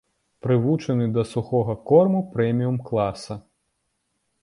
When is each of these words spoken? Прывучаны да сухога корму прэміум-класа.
Прывучаны 0.45 1.05
да 1.17 1.23
сухога 1.33 1.75
корму 1.91 2.25
прэміум-класа. 2.35 3.41